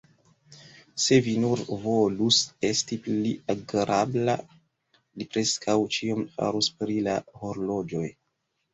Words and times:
Se 1.03 1.19
vi 1.27 1.35
nur 1.43 1.61
volus 1.83 2.39
esti 2.71 2.99
pli 3.09 3.35
agrabla, 3.57 4.37
li 4.97 5.31
preskaŭ 5.33 5.79
ĉion 5.99 6.29
farus 6.35 6.75
pri 6.83 7.01
la 7.13 7.23
horloĝoj. 7.45 8.07